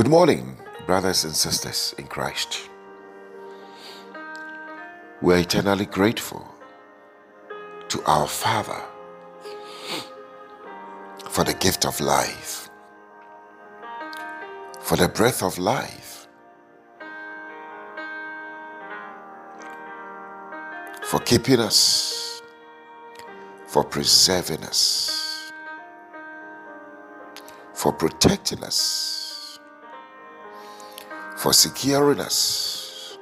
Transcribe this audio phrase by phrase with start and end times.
[0.00, 0.56] Good morning,
[0.86, 2.70] brothers and sisters in Christ.
[5.20, 6.42] We are eternally grateful
[7.90, 8.80] to our Father
[11.28, 12.70] for the gift of life,
[14.80, 16.26] for the breath of life,
[21.02, 22.40] for keeping us,
[23.66, 25.52] for preserving us,
[27.74, 29.19] for protecting us,
[31.40, 33.16] for securing us,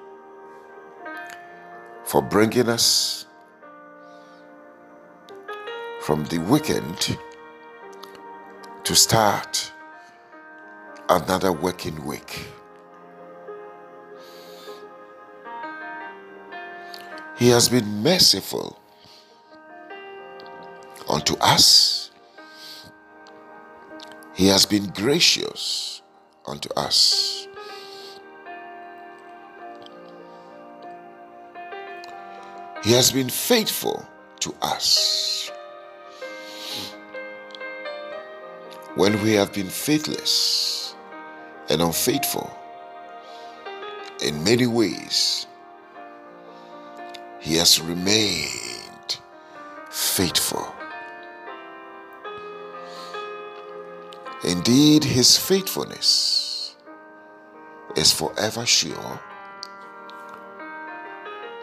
[2.02, 3.26] for bringing us
[6.00, 7.16] from the weekend
[8.82, 9.72] to start
[11.08, 12.44] another working week.
[17.36, 18.80] He has been merciful
[21.08, 22.10] unto us.
[24.34, 26.02] He has been gracious
[26.48, 27.37] unto us.
[32.88, 34.08] He has been faithful
[34.40, 35.50] to us.
[38.94, 40.94] When we have been faithless
[41.68, 42.50] and unfaithful
[44.24, 45.46] in many ways,
[47.40, 49.18] He has remained
[49.90, 50.74] faithful.
[54.44, 56.74] Indeed, His faithfulness
[57.96, 59.20] is forever sure.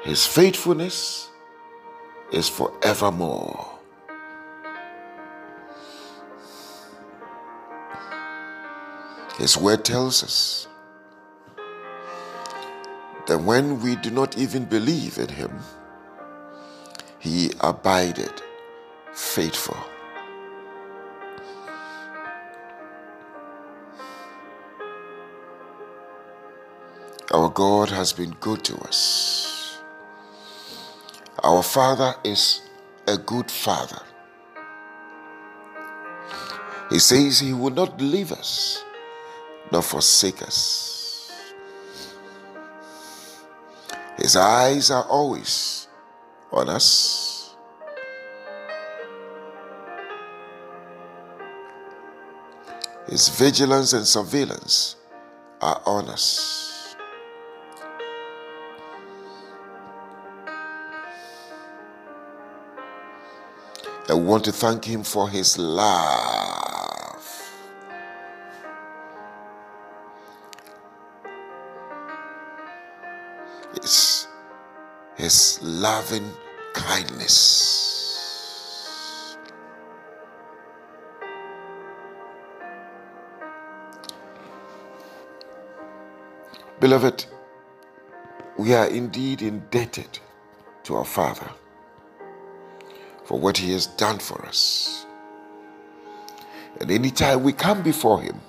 [0.05, 1.29] His faithfulness
[2.31, 3.79] is forevermore.
[9.39, 10.67] His word tells us
[13.25, 15.57] that when we do not even believe in Him,
[17.17, 18.43] He abided
[19.11, 19.77] faithful.
[27.31, 29.44] Our God has been good to us.
[31.45, 32.61] Our Father is
[33.07, 34.01] a good Father.
[36.89, 38.83] He says He will not leave us
[39.71, 41.31] nor forsake us.
[44.17, 45.87] His eyes are always
[46.51, 47.55] on us.
[53.07, 54.95] His vigilance and surveillance
[55.61, 56.64] are on us.
[64.07, 67.51] I want to thank Him for His love.
[73.81, 74.27] His,
[75.15, 76.31] his loving
[76.73, 77.75] kindness.
[86.79, 87.25] Beloved,
[88.57, 90.19] we are indeed indebted
[90.83, 91.49] to our Father
[93.25, 95.05] for what He has done for us.
[96.79, 98.39] And anytime we come before Him,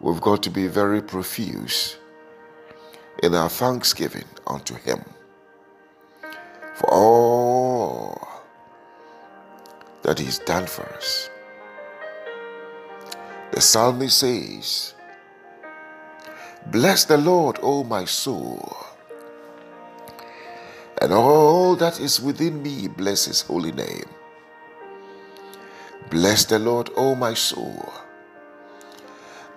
[0.00, 1.96] we've got to be very profuse
[3.22, 5.04] in our thanksgiving unto Him
[6.74, 8.28] for all
[10.02, 11.30] that He's done for us.
[13.52, 14.94] The psalmist says,
[16.66, 18.76] Bless the Lord, O my soul,
[21.00, 24.06] and all that is within me, bless His holy name.
[26.10, 27.92] Bless the Lord, O my soul,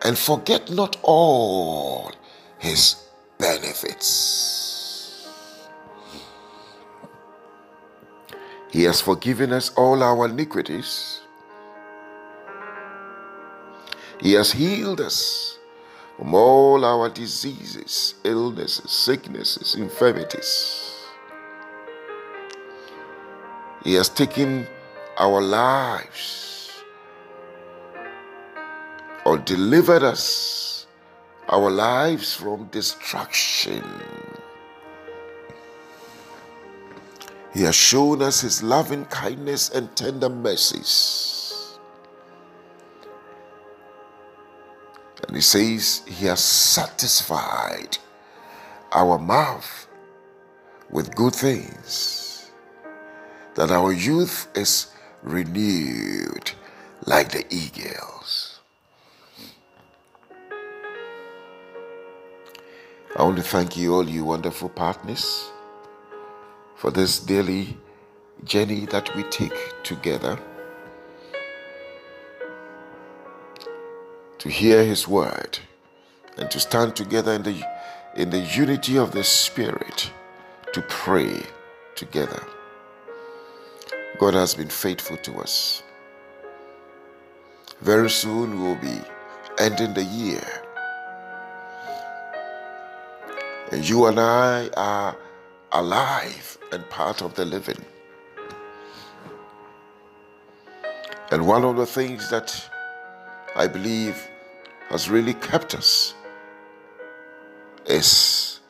[0.03, 2.11] and forget not all
[2.57, 2.95] His
[3.37, 5.27] benefits.
[8.71, 11.21] He has forgiven us all our iniquities.
[14.19, 15.57] He has healed us
[16.17, 20.86] from all our diseases, illnesses, sicknesses, infirmities.
[23.87, 24.67] He has taken
[25.17, 26.73] our lives
[29.23, 30.88] or delivered us,
[31.47, 33.85] our lives from destruction.
[37.53, 41.79] He has shown us His loving kindness and tender mercies.
[45.25, 47.97] And He says He has satisfied
[48.91, 49.88] our mouth
[50.89, 52.26] with good things,
[53.57, 54.86] that our youth is
[55.24, 56.51] renewed
[57.07, 58.59] like the eagles.
[63.18, 65.50] I want to thank you, all you wonderful partners,
[66.75, 67.75] for this daily
[68.44, 70.38] journey that we take together
[74.38, 75.57] to hear His word
[76.38, 77.63] and to stand together in the,
[78.15, 80.12] in the unity of the Spirit
[80.74, 81.42] to pray
[81.95, 82.44] together.
[84.19, 85.83] God has been faithful to us.
[87.81, 88.99] Very soon we will be
[89.59, 90.43] ending the year.
[93.71, 95.15] And you and I are
[95.71, 97.83] alive and part of the living.
[101.31, 102.69] And one of the things that
[103.55, 104.27] I believe
[104.89, 106.15] has really kept us
[107.85, 108.61] is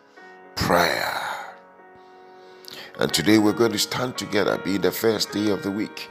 [0.56, 1.27] prayer.
[3.00, 6.10] And today we're going to stand together, being the first day of the week,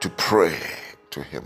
[0.00, 0.60] to pray
[1.10, 1.44] to Him.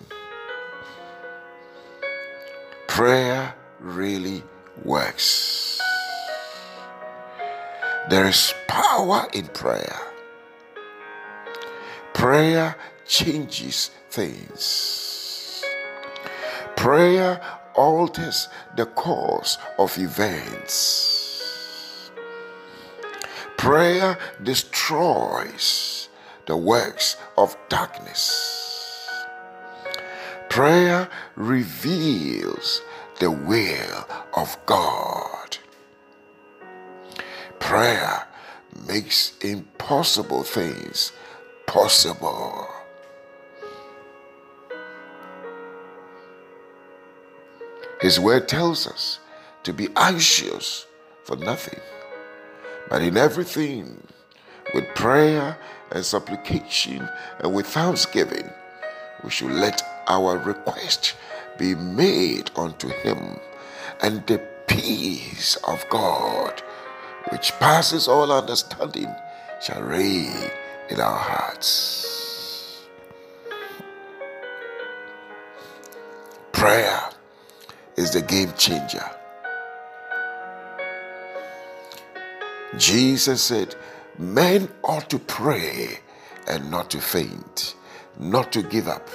[2.89, 4.43] Prayer really
[4.83, 5.81] works.
[8.09, 10.01] There is power in prayer.
[12.13, 12.77] Prayer
[13.07, 15.65] changes things.
[16.75, 17.41] Prayer
[17.77, 21.20] alters the course of events.
[23.61, 26.09] Prayer destroys
[26.47, 29.07] the works of darkness.
[30.49, 32.81] Prayer reveals
[33.19, 35.59] the will of God.
[37.59, 38.27] Prayer
[38.89, 41.13] makes impossible things
[41.67, 42.67] possible.
[48.01, 49.21] His word tells us
[49.65, 50.87] to be anxious
[51.25, 51.81] for nothing,
[52.91, 54.03] but in everything,
[54.75, 55.57] with prayer
[55.93, 57.09] and supplication
[57.39, 58.51] and with thanksgiving,
[59.23, 61.15] we should let our request
[61.57, 63.39] be made unto him,
[64.03, 66.63] and the peace of God,
[67.31, 69.15] which passes all understanding,
[69.63, 70.51] shall reign
[70.89, 72.87] in our hearts.
[76.53, 77.11] Prayer
[77.97, 79.09] is the game changer.
[82.77, 83.75] Jesus said,
[84.19, 86.01] Men ought to pray
[86.47, 87.75] and not to faint,
[88.19, 89.09] not to give up.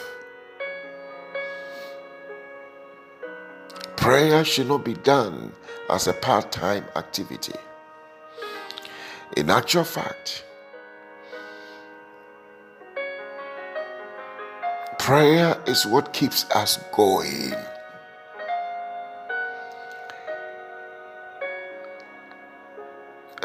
[3.95, 5.51] Prayer should not be done
[5.89, 7.53] as a part time activity.
[9.37, 10.43] In actual fact,
[14.99, 17.53] prayer is what keeps us going.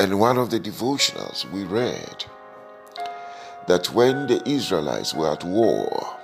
[0.00, 2.24] And one of the devotionals we read
[3.68, 6.16] that when the Israelites were at war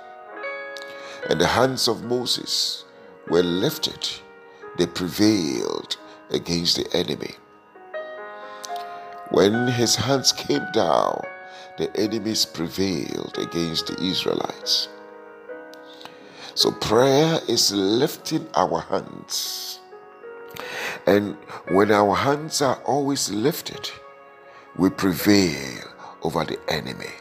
[1.29, 2.83] and the hands of Moses
[3.29, 4.09] were lifted
[4.77, 5.97] they prevailed
[6.29, 7.35] against the enemy.
[9.31, 11.21] When his hands came down,
[11.77, 14.87] the enemies prevailed against the Israelites.
[16.53, 19.79] So prayer is lifting our hands.
[21.05, 21.37] And
[21.69, 23.89] when our hands are always lifted,
[24.75, 25.83] we prevail
[26.23, 27.11] over the enemy.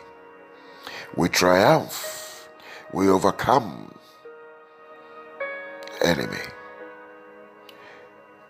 [1.17, 2.49] We triumph.
[2.93, 3.95] We overcome
[6.03, 6.37] enemy.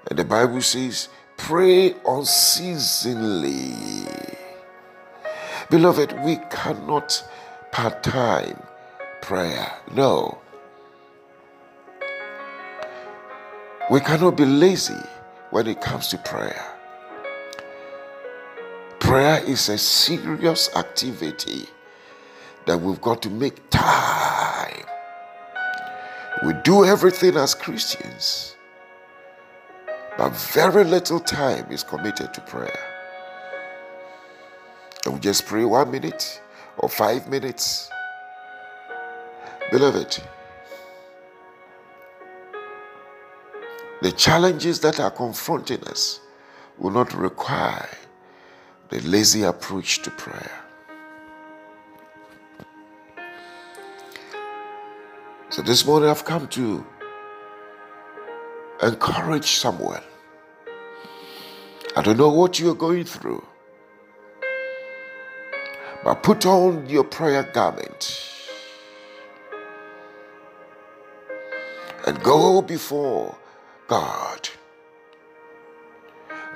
[0.08, 3.76] And the Bible says, pray unceasingly.
[5.70, 7.24] Beloved, we cannot
[7.72, 8.62] part time
[9.20, 9.72] prayer.
[9.92, 10.38] No.
[13.90, 14.94] We cannot be lazy
[15.50, 16.64] when it comes to prayer.
[18.98, 21.68] Prayer is a serious activity
[22.66, 24.84] that we've got to make time.
[26.44, 28.56] We do everything as Christians
[30.16, 32.78] but very little time is committed to prayer.
[35.04, 36.40] And we just pray one minute
[36.78, 37.90] or five minutes.
[39.70, 40.22] Beloved,
[44.02, 46.20] the challenges that are confronting us
[46.78, 47.88] will not require
[48.90, 50.62] the lazy approach to prayer.
[55.48, 56.84] So this morning I've come to
[58.82, 60.02] encourage someone.
[61.96, 63.42] I don't know what you're going through,
[66.04, 68.30] but put on your prayer garment
[72.06, 73.36] and go before
[73.88, 74.48] God.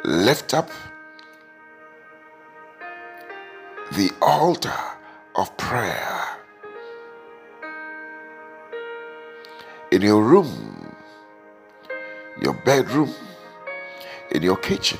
[0.04, 0.70] Lift up
[3.92, 4.80] the altar
[5.36, 6.26] of prayer
[9.90, 10.80] in your room
[12.40, 13.14] your bedroom,
[14.30, 14.98] in your kitchen,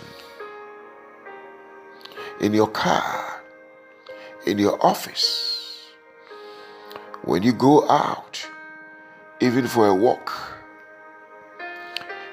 [2.41, 3.43] in your car,
[4.47, 5.87] in your office,
[7.23, 8.47] when you go out,
[9.41, 10.50] even for a walk.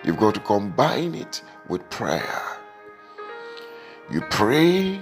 [0.07, 2.41] You've got to combine it with prayer.
[4.09, 5.01] You pray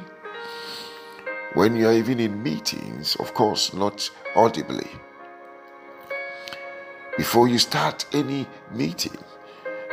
[1.54, 4.90] when you're even in meetings, of course, not audibly.
[7.18, 9.16] Before you start any meeting,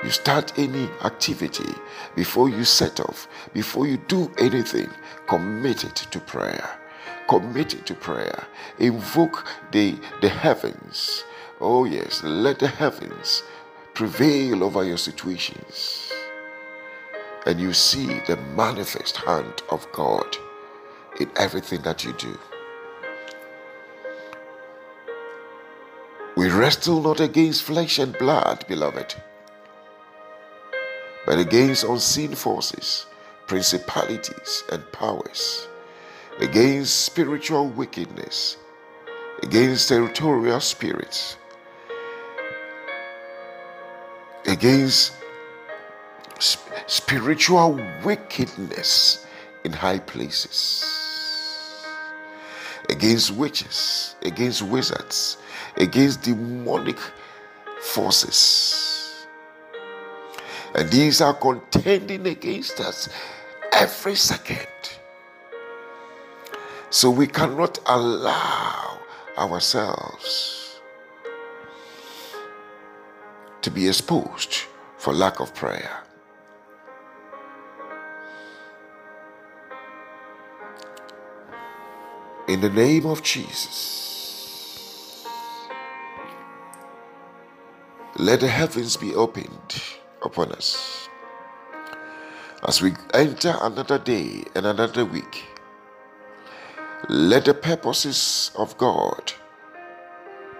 [0.02, 1.74] you start any activity,
[2.16, 4.88] before you set off, before you do anything,
[5.26, 6.70] commit it to prayer.
[7.28, 8.46] Commit it to prayer.
[8.78, 11.24] Invoke the, the heavens.
[11.60, 13.42] Oh, yes, let the heavens
[13.94, 16.10] prevail over your situations.
[17.46, 20.36] And you see the manifest hand of God
[21.20, 22.38] in everything that you do.
[26.36, 29.14] We wrestle not against flesh and blood, beloved,
[31.26, 33.06] but against unseen forces,
[33.46, 35.68] principalities, and powers,
[36.40, 38.56] against spiritual wickedness,
[39.42, 41.36] against territorial spirits,
[44.62, 45.10] against
[46.38, 49.26] sp- spiritual wickedness
[49.64, 50.86] in high places
[52.88, 55.38] against witches, against wizards,
[55.78, 56.98] against demonic
[57.80, 59.26] forces.
[60.76, 63.08] And these are contending against us
[63.72, 64.68] every second.
[66.90, 69.00] So we cannot allow
[69.36, 70.61] ourselves
[73.62, 74.64] to be exposed
[74.98, 76.02] for lack of prayer.
[82.48, 85.24] In the name of Jesus,
[88.16, 89.82] let the heavens be opened
[90.22, 91.08] upon us
[92.68, 95.44] as we enter another day and another week.
[97.08, 99.32] Let the purposes of God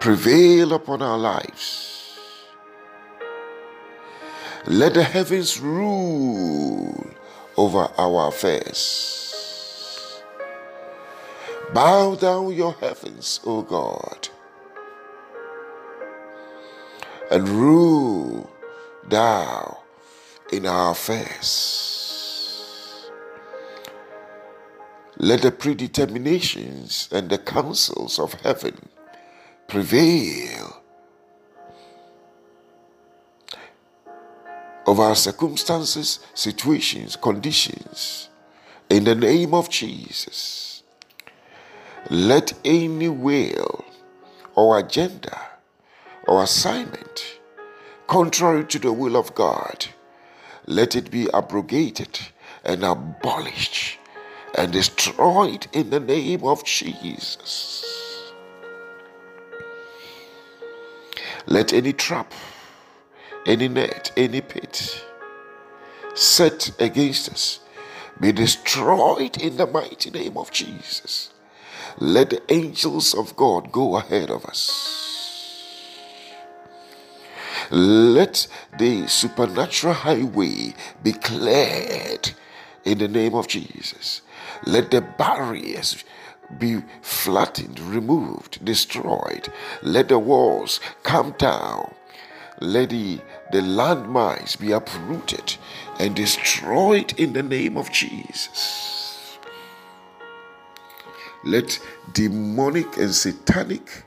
[0.01, 1.92] prevail upon our lives.
[4.67, 7.11] Let the heavens rule
[7.57, 10.23] over our affairs.
[11.75, 14.29] Bow down your heavens, O God,
[17.31, 18.49] and rule
[19.09, 19.79] thou
[20.53, 21.81] in our affairs.
[25.17, 28.91] Let the predeterminations and the counsels of heaven
[29.67, 30.82] prevail
[34.87, 38.29] over our circumstances, situations, conditions.
[38.91, 40.83] In the name of Jesus.
[42.11, 43.85] Let any will
[44.55, 45.39] or agenda
[46.27, 47.39] or assignment
[48.13, 49.87] contrary to the will of God,
[50.67, 52.21] let it be abrogated
[52.63, 53.99] and abolished
[54.59, 58.33] and destroyed in the name of Jesus.
[61.47, 62.35] Let any trap,
[63.47, 65.05] any net, any pit
[66.15, 67.61] set against us
[68.21, 71.31] be destroyed in the mighty name of Jesus.
[71.99, 75.09] Let the angels of God go ahead of us.
[77.71, 78.47] Let
[78.79, 82.33] the supernatural highway be cleared
[82.85, 84.21] in the name of Jesus.
[84.67, 86.05] Let the barriers
[86.59, 89.51] be flattened, removed, destroyed.
[89.83, 91.95] Let the walls come down.
[92.63, 93.19] Let the,
[93.51, 95.57] the landmines be uprooted
[95.99, 99.37] and destroyed in the name of Jesus.
[101.43, 101.81] Let
[102.13, 104.05] demonic and satanic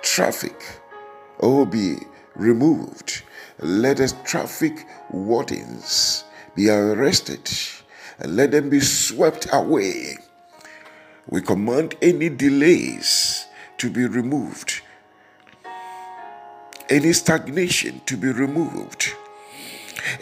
[0.00, 0.80] traffic
[1.38, 1.96] all be
[2.34, 3.22] removed.
[3.58, 6.24] Let the traffic wardens
[6.54, 7.50] be arrested
[8.20, 10.16] and let them be swept away.
[11.28, 13.44] We command any delays
[13.76, 14.80] to be removed,
[16.88, 19.14] any stagnation to be removed.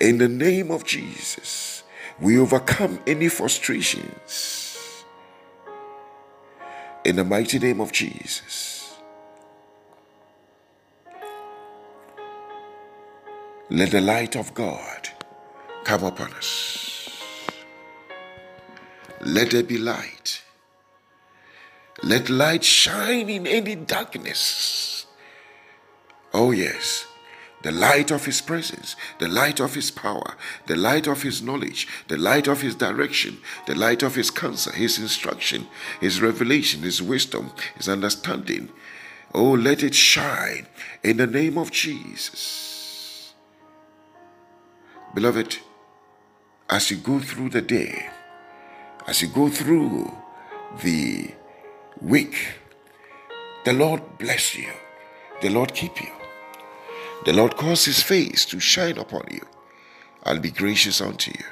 [0.00, 1.82] In the name of Jesus,
[2.20, 5.04] we overcome any frustrations
[7.04, 8.94] in the mighty name of Jesus.
[13.70, 15.08] Let the light of God
[15.84, 17.08] come upon us.
[19.20, 20.42] Let there be light.
[22.02, 25.06] Let light shine in any darkness.
[26.34, 27.06] Oh, yes
[27.62, 30.36] the light of His presence, the light of His power,
[30.66, 34.72] the light of His knowledge, the light of His direction, the light of His counsel,
[34.72, 35.66] His instruction,
[36.00, 38.68] His revelation, His wisdom, His understanding.
[39.34, 40.66] Oh, let it shine
[41.02, 43.32] in the name of Jesus.
[45.14, 45.58] Beloved,
[46.68, 48.08] as you go through the day,
[49.06, 50.10] as you go through
[50.82, 51.30] the
[52.00, 52.54] week,
[53.64, 54.70] the Lord bless you.
[55.40, 56.21] The Lord keep you.
[57.24, 59.46] The Lord cause his face to shine upon you
[60.24, 61.44] and be gracious unto you.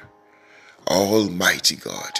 [0.87, 2.19] Almighty God,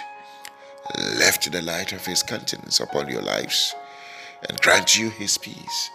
[1.18, 3.76] lift the light of his countenance upon your lives
[4.48, 5.90] and grant you his peace.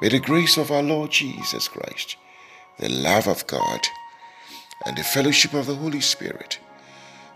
[0.00, 2.16] May the grace of our Lord Jesus Christ,
[2.78, 3.80] the love of God,
[4.86, 6.58] and the fellowship of the Holy Spirit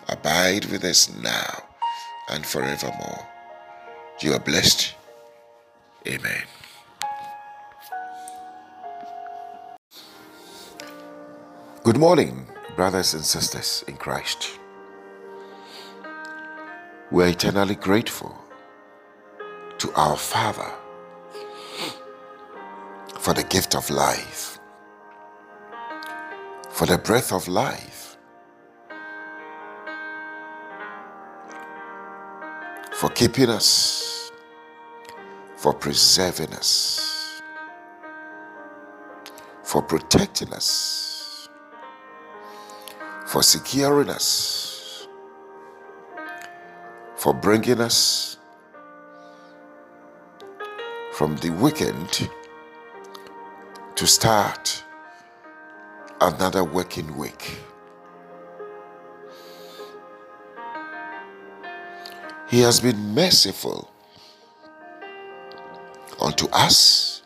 [0.09, 1.65] abide with us now
[2.31, 3.29] and forevermore.
[4.21, 4.95] You are blessed.
[6.07, 6.43] Amen.
[11.85, 14.59] Good morning, brothers and sisters in Christ.
[17.11, 18.35] We are eternally grateful
[19.77, 20.71] to our Father
[23.19, 24.59] for the gift of life,
[26.71, 28.17] for the breath of life,
[32.95, 34.33] for keeping us,
[35.57, 37.43] for preserving us,
[39.63, 41.14] for protecting us
[43.35, 45.09] for securing us,
[47.17, 48.39] for bringing us
[51.13, 52.31] from the weekend
[53.97, 54.85] to start
[56.21, 57.59] another working week.
[62.49, 63.91] He has been merciful
[66.21, 67.23] unto us.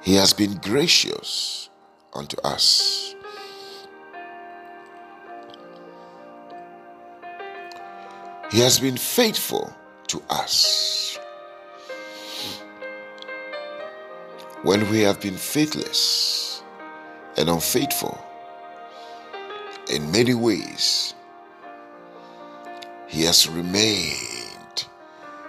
[0.00, 1.70] He has been gracious
[2.14, 3.09] unto us.
[8.50, 9.72] He has been faithful
[10.08, 11.16] to us.
[14.62, 16.62] When we have been faithless
[17.36, 18.18] and unfaithful
[19.88, 21.14] in many ways,
[23.06, 24.86] He has remained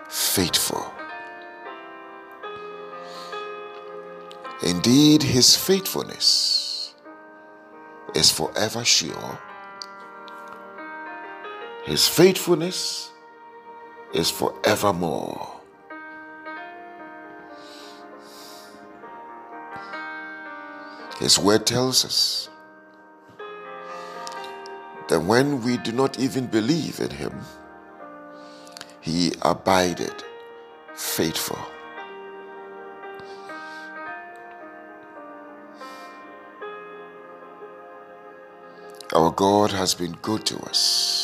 [0.08, 0.86] faithful.
[4.62, 6.94] Indeed, His faithfulness
[8.14, 9.40] is forever sure
[11.84, 13.12] his faithfulness
[14.14, 15.62] is forevermore.
[21.20, 22.50] His word tells us
[25.08, 27.40] that when we do not even believe in Him,
[29.02, 30.24] He abided
[30.96, 31.60] faithful.
[39.14, 41.21] Our God has been good to us.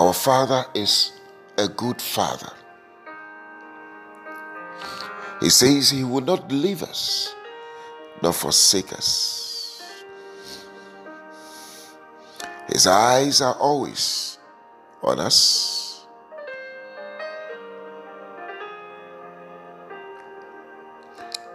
[0.00, 1.12] Our Father is
[1.58, 2.50] a good Father.
[5.40, 7.34] He says He will not leave us
[8.22, 9.82] nor forsake us.
[12.66, 14.38] His eyes are always
[15.02, 16.06] on us.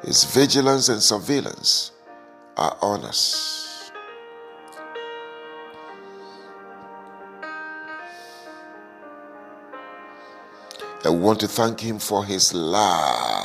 [0.04, 1.94] His vigilance and surveillance
[2.58, 3.55] are on us.
[11.06, 13.36] I want to thank Him for His love.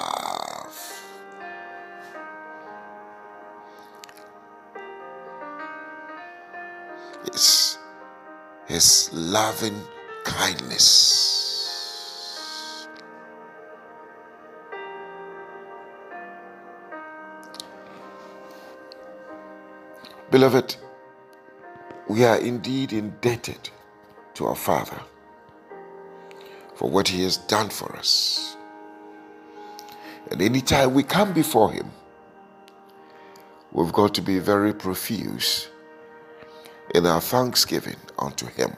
[8.66, 9.78] His loving
[10.24, 11.08] kindness.
[20.30, 20.76] Beloved,
[22.08, 23.68] we are indeed indebted
[24.34, 25.00] to our Father
[26.80, 28.56] for what He has done for us.
[30.30, 31.90] And anytime we come before Him,
[33.70, 35.68] we've got to be very profuse
[36.94, 38.74] in our thanksgiving unto Him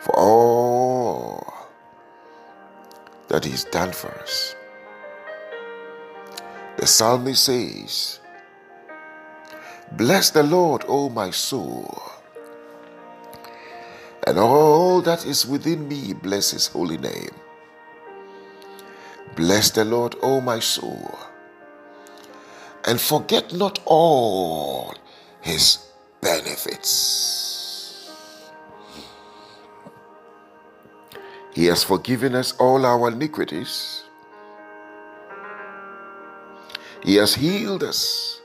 [0.00, 1.68] for all
[3.28, 4.56] that He's done for us.
[6.78, 8.18] The psalmist says,
[9.92, 11.96] Bless the Lord, O my soul
[14.26, 17.34] and all that is within me bless his holy name.
[19.36, 21.18] Bless the Lord, O my soul,
[22.86, 24.94] and forget not all
[25.40, 25.78] his
[26.20, 28.10] benefits.
[31.52, 34.04] He has forgiven us all our iniquities.
[37.04, 38.40] He has healed us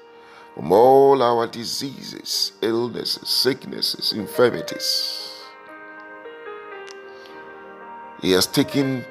[0.54, 5.19] from all our diseases, illnesses, sicknesses, infirmities.
[8.22, 9.06] He has taken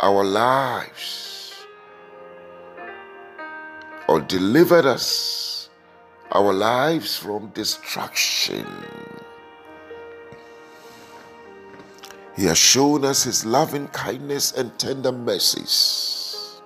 [0.00, 1.54] our lives
[4.08, 5.68] or delivered us,
[6.32, 8.66] our lives from destruction.
[12.36, 16.60] He has shown us His loving kindness and tender mercies.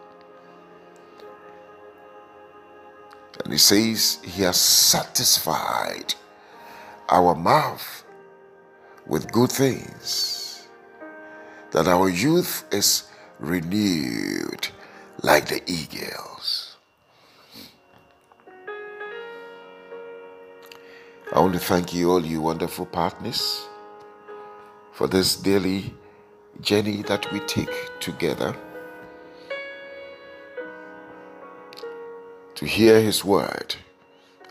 [3.44, 6.14] And He says He has satisfied
[7.08, 8.04] our mouth
[9.06, 10.37] with good things,
[11.72, 13.04] that our youth is
[13.38, 14.68] renewed
[15.22, 16.76] like the eagles.
[21.32, 23.66] I want to thank you, all you wonderful partners,
[24.92, 25.94] for this daily
[26.62, 28.56] journey that we take together
[32.54, 33.76] to hear His word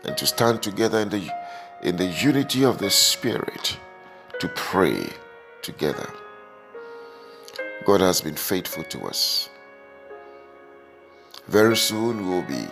[0.04, 1.30] and to stand together in the,
[1.82, 3.76] in the unity of the Spirit
[4.38, 5.08] to pray
[5.62, 6.08] together.
[7.84, 9.48] God has been faithful to us.
[11.46, 12.66] Very soon we'll be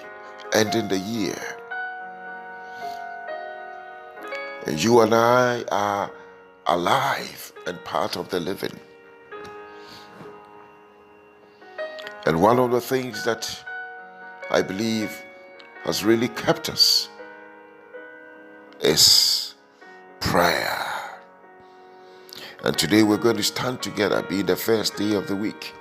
[0.52, 1.40] ending the year.
[4.66, 6.10] And you and I are
[6.66, 8.78] alive and part of the living.
[12.26, 13.48] And one of the things that
[14.50, 15.22] I believe
[15.84, 17.08] has really kept us
[18.80, 19.54] is
[20.20, 20.95] prayer.
[22.64, 25.74] And today we're going to stand together, being the first day of the week,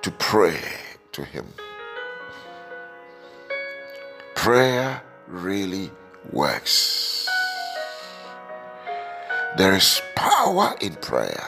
[0.00, 0.58] to pray
[1.12, 1.46] to Him.
[4.34, 5.90] Prayer really
[6.32, 7.28] works.
[9.56, 11.46] There is power in prayer.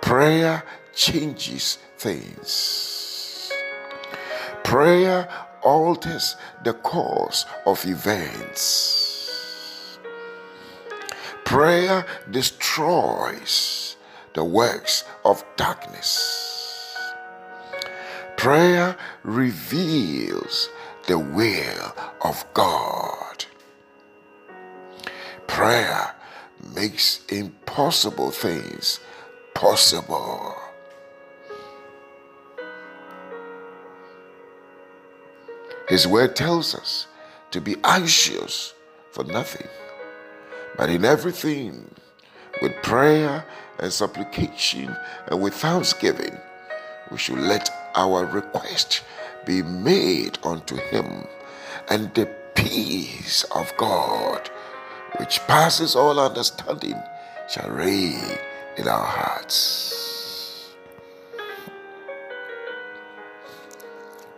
[0.00, 3.52] Prayer changes things.
[4.64, 5.28] Prayer
[5.62, 6.34] alters
[6.64, 9.01] the course of events.
[11.52, 13.96] Prayer destroys
[14.32, 16.96] the works of darkness.
[18.38, 20.70] Prayer reveals
[21.08, 23.44] the will of God.
[25.46, 26.14] Prayer
[26.74, 28.98] makes impossible things
[29.52, 30.56] possible.
[35.86, 37.08] His word tells us
[37.50, 38.72] to be anxious
[39.10, 39.68] for nothing,
[40.76, 41.94] but in everything,
[42.60, 43.44] with prayer
[43.78, 44.96] and supplication
[45.28, 46.36] and with thanksgiving,
[47.10, 49.02] we should let our request
[49.44, 51.26] be made unto him,
[51.88, 54.48] and the peace of God,
[55.18, 57.00] which passes all understanding,
[57.48, 58.38] shall reign
[58.76, 60.72] in our hearts.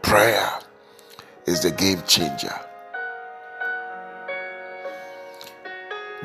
[0.03, 0.59] Prayer
[1.47, 2.59] is the game changer.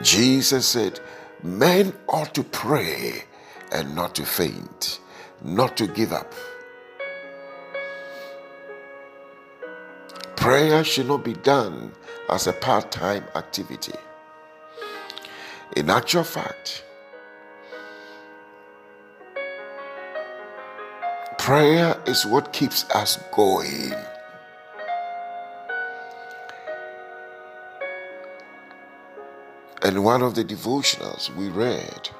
[0.02, 1.00] Jesus said,
[1.44, 3.24] Men ought to pray
[3.72, 5.00] and not to faint,
[5.44, 6.34] not to give up.
[10.36, 11.92] Prayer should not be done
[12.30, 13.98] as a part time activity.
[15.76, 16.84] In actual fact,
[21.38, 23.94] prayer is what keeps us going.
[29.89, 32.12] And one of the devotionals we read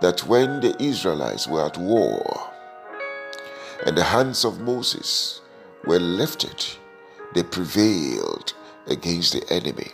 [0.00, 2.52] that when the Israelites were at war
[3.84, 5.40] and the hands of Moses
[5.84, 6.64] were lifted,
[7.34, 8.54] they prevailed
[8.86, 9.88] against the enemy.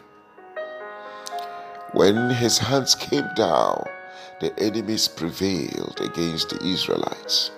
[1.92, 3.82] When his hands came down,
[4.42, 7.52] the enemies prevailed against the Israelites.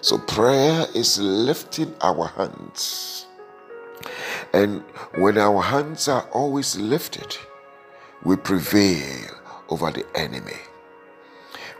[0.00, 3.27] So prayer is lifting our hands.
[4.52, 4.82] And
[5.16, 7.36] when our hands are always lifted,
[8.24, 9.30] we prevail
[9.68, 10.58] over the enemy.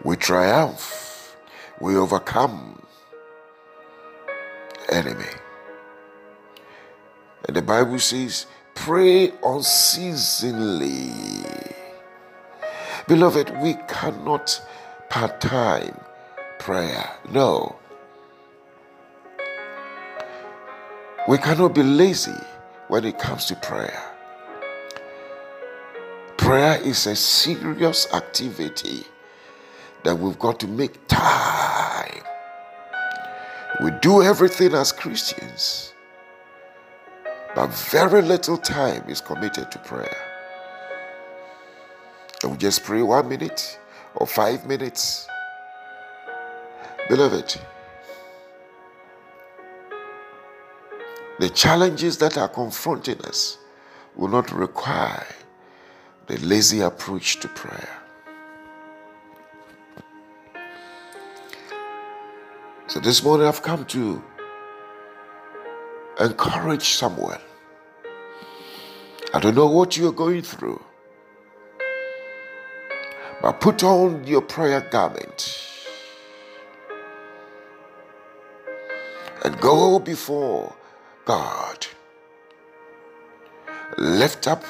[0.05, 1.37] We triumph.
[1.81, 2.83] We overcome
[4.89, 5.25] enemy.
[7.47, 11.15] And the Bible says, pray unceasingly.
[13.07, 14.61] Beloved, we cannot
[15.09, 15.99] part time
[16.59, 17.11] prayer.
[17.31, 17.78] No.
[21.29, 22.41] We cannot be lazy
[22.89, 24.03] when it comes to prayer.
[26.37, 29.05] Prayer is a serious activity
[30.05, 32.23] that we've got to make time.
[33.85, 35.93] We do everything as Christians
[37.59, 40.17] but very little time is committed to prayer.
[42.45, 43.81] And we just pray one minute
[44.15, 45.27] or five minutes.
[47.09, 47.61] Beloved,
[51.39, 53.59] the challenges that are confronting us
[54.17, 55.27] will not require
[56.27, 57.89] the lazy approach to prayer.
[62.87, 64.23] So this morning I've come to
[66.21, 67.41] encourage someone
[69.35, 70.83] I don't know what you're going through.
[73.43, 75.65] But put on your prayer garment
[79.45, 80.75] and go before
[81.29, 81.87] God.
[83.99, 84.65] Lift up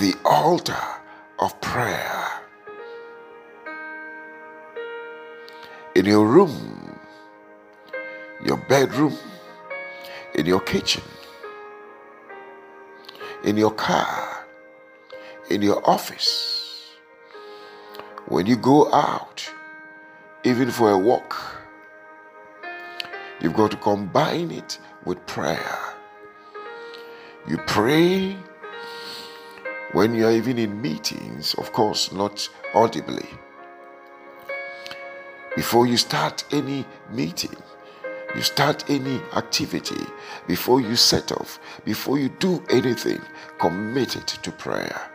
[0.00, 0.84] the altar
[1.38, 2.26] of prayer
[5.94, 6.98] in your room,
[8.44, 9.16] your bedroom,
[10.34, 11.04] in your kitchen,
[13.44, 14.46] in your car,
[15.48, 16.90] in your office,
[18.26, 19.48] when you go out,
[20.42, 21.47] even for a walk.
[23.40, 25.78] You've got to combine it with prayer.
[27.46, 28.36] You pray
[29.92, 33.26] when you're even in meetings, of course, not audibly.
[35.56, 37.56] Before you start any meeting,
[38.34, 40.04] you start any activity,
[40.46, 43.20] before you set off, before you do anything,
[43.58, 45.10] commit it to prayer.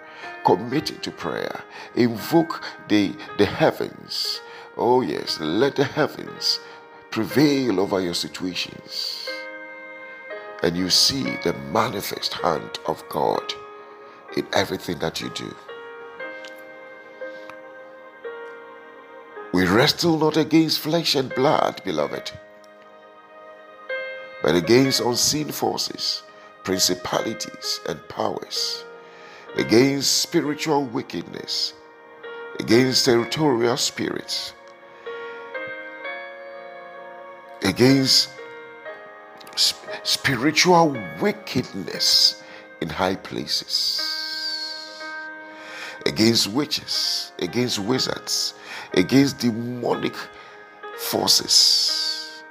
[0.46, 1.64] Commit it to prayer.
[1.96, 4.42] Invoke the, the heavens.
[4.76, 6.60] Oh, yes, let the heavens
[7.14, 9.30] prevail over your situations.
[10.64, 13.54] And you see the manifest hand of God
[14.36, 15.56] in everything that you do.
[19.54, 22.32] We wrestle not against flesh and blood, beloved,
[24.42, 26.24] but against unseen forces,
[26.64, 28.86] principalities, and powers,
[29.56, 31.76] against spiritual wickedness,
[32.60, 34.54] against territorial spirits,
[37.64, 38.30] against
[40.04, 42.44] spiritual wickedness
[42.82, 44.14] in high places
[46.06, 48.54] against witches, against wizards,
[48.94, 50.16] against demonic
[50.98, 52.44] forces.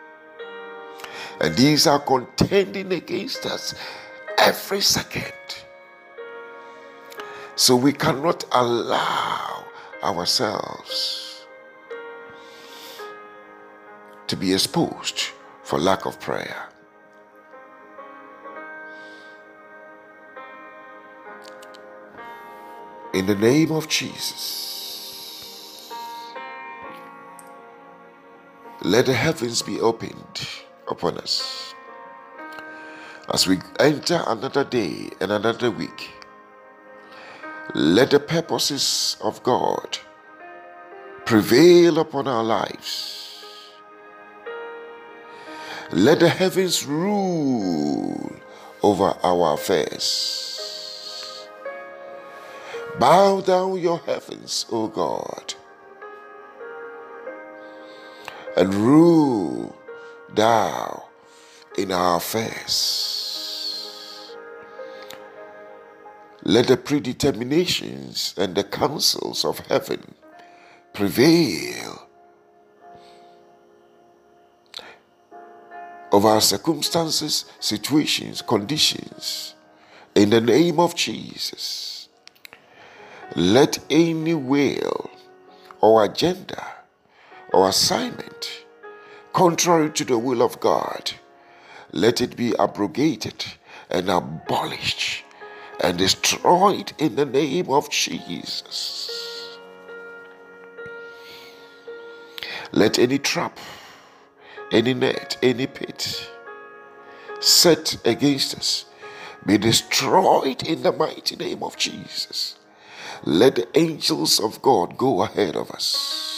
[1.41, 3.75] And these are contending against us
[4.39, 5.33] every second.
[7.57, 9.65] So we cannot allow
[10.03, 11.32] ourselves
[14.33, 15.29] to be exposed
[15.63, 16.71] for lack of prayer.
[23.13, 25.93] In the name of Jesus,
[28.81, 30.49] let the heavens be opened
[30.89, 31.75] upon us
[33.35, 36.09] as we enter another day and another week.
[37.75, 39.99] Let the purposes of God
[41.27, 43.22] prevail upon our lives.
[45.95, 48.33] Let the heavens rule
[48.83, 51.47] over our affairs.
[52.99, 55.53] Bow down your heavens, O God,
[58.57, 59.77] and rule
[60.35, 61.05] thou
[61.77, 64.35] in our affairs.
[66.43, 70.15] Let the predeterminations and the counsels of heaven
[70.95, 72.09] prevail
[76.13, 79.55] of our circumstances, situations, conditions,
[80.15, 82.09] in the name of Jesus.
[83.35, 85.11] Let any will
[85.81, 86.67] or agenda
[87.53, 88.63] or assignment
[89.33, 91.13] contrary to the will of God,
[91.93, 93.45] let it be abrogated
[93.91, 95.25] and abolished
[95.81, 99.09] and destroyed in the name of Jesus.
[102.73, 103.59] Let any trap,
[104.73, 106.29] any net, any pit
[107.41, 108.85] set against us
[109.45, 112.57] be destroyed in the mighty name of Jesus.
[113.25, 116.29] Let the angels of God go ahead of us.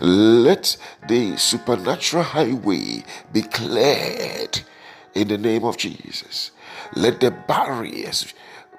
[0.00, 0.76] Let
[1.08, 4.60] the supernatural highway be cleared
[5.14, 6.50] in the name of Jesus.
[6.94, 8.32] Let the barriers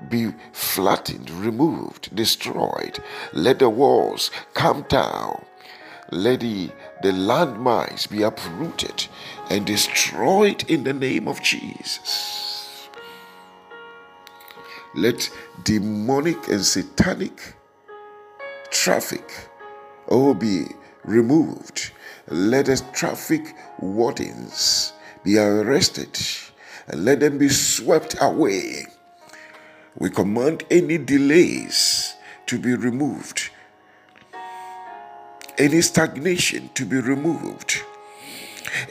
[0.10, 3.00] be flattened, removed, destroyed.
[3.34, 5.44] Let the walls come down.
[6.12, 9.08] Let the, the landmines be uprooted
[9.50, 12.90] and destroyed in the name of Jesus.
[14.96, 15.30] Let
[15.64, 17.56] demonic and satanic
[18.72, 19.50] traffic
[20.08, 20.66] all be
[21.04, 21.92] removed.
[22.30, 26.18] Let the traffic wardens be arrested
[26.88, 28.88] and let them be swept away.
[29.98, 32.16] We command any delays
[32.48, 33.50] to be removed,
[35.58, 37.82] any stagnation to be removed.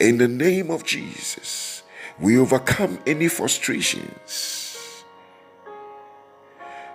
[0.00, 1.83] In the name of Jesus,
[2.18, 5.05] we overcome any frustrations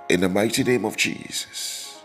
[0.10, 2.02] in the mighty name of Jesus.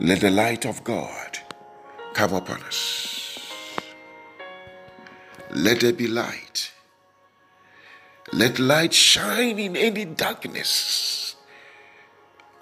[0.00, 1.38] Let the light of God
[2.14, 3.38] come upon us.
[5.50, 6.72] Let there be light
[8.32, 11.35] Let light shine in any darkness.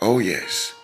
[0.05, 0.75] Oh, yes.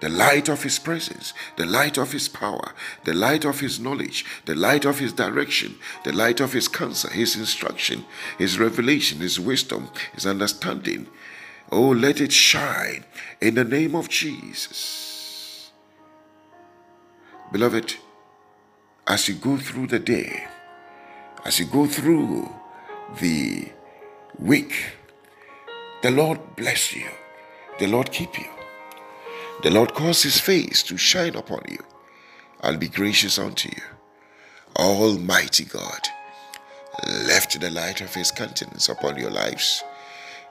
[0.00, 4.26] The light of His presence, the light of His power, the light of His knowledge,
[4.46, 8.04] the light of His direction, the light of His counsel, His instruction,
[8.36, 11.06] His revelation, His wisdom, His understanding.
[11.70, 13.04] Oh, let it shine
[13.40, 15.70] in the name of Jesus.
[17.52, 17.94] Beloved,
[19.06, 20.48] as you go through the day,
[21.44, 22.52] as you go through
[23.20, 23.68] the
[24.36, 24.74] week,
[26.02, 27.08] the Lord bless you,
[27.78, 28.53] the Lord keep you,
[29.62, 31.78] the Lord cause his face to shine upon you
[32.62, 33.82] and be gracious unto you.
[34.76, 36.00] Almighty God,
[37.26, 39.82] lift the light of his countenance upon your lives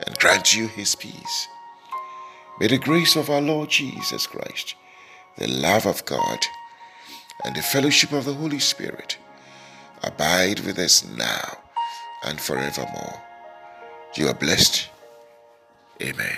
[0.06, 1.48] and grant you his peace.
[2.60, 4.76] May the grace of our Lord Jesus Christ,
[5.38, 6.40] the love of God,
[7.44, 9.18] and the fellowship of the Holy Spirit
[10.04, 11.58] abide with us now
[12.26, 13.22] and forevermore.
[14.16, 14.90] You are blessed.
[16.02, 16.38] Amen.